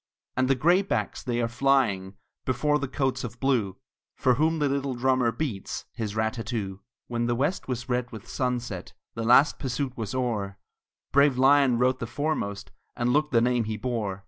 And 0.35 0.47
the 0.47 0.55
graybacks 0.55 1.21
they 1.21 1.43
are 1.43 1.47
flying 1.47 2.15
Before 2.43 2.79
the 2.79 2.87
coats 2.87 3.23
of 3.23 3.39
blue, 3.39 3.77
For 4.15 4.33
whom 4.33 4.57
the 4.57 4.67
little 4.67 4.95
drummer 4.95 5.31
beats 5.31 5.85
His 5.93 6.15
rat 6.15 6.33
tat 6.33 6.47
too. 6.47 6.79
When 7.05 7.27
the 7.27 7.35
west 7.35 7.67
was 7.67 7.87
red 7.87 8.11
with 8.11 8.27
sunset, 8.27 8.93
The 9.13 9.21
last 9.21 9.59
pursuit 9.59 9.95
was 9.95 10.15
o'er; 10.15 10.57
Brave 11.11 11.37
Lyon 11.37 11.77
rode 11.77 11.99
the 11.99 12.07
foremost, 12.07 12.71
And 12.95 13.13
looked 13.13 13.31
the 13.31 13.41
name 13.41 13.65
he 13.65 13.77
bore. 13.77 14.19